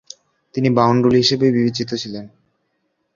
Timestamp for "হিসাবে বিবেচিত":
1.17-1.89